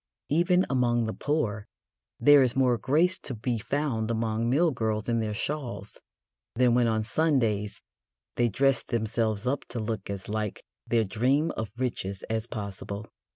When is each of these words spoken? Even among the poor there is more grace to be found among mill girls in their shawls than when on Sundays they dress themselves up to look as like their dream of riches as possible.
Even 0.29 0.65
among 0.67 1.05
the 1.05 1.13
poor 1.13 1.67
there 2.19 2.41
is 2.41 2.55
more 2.55 2.79
grace 2.79 3.19
to 3.19 3.35
be 3.35 3.59
found 3.59 4.09
among 4.09 4.49
mill 4.49 4.71
girls 4.71 5.07
in 5.07 5.19
their 5.19 5.35
shawls 5.35 6.01
than 6.55 6.73
when 6.73 6.87
on 6.87 7.03
Sundays 7.03 7.81
they 8.35 8.49
dress 8.49 8.81
themselves 8.83 9.45
up 9.45 9.63
to 9.65 9.79
look 9.79 10.09
as 10.09 10.27
like 10.27 10.63
their 10.87 11.03
dream 11.03 11.51
of 11.51 11.69
riches 11.77 12.23
as 12.31 12.47
possible. 12.47 13.05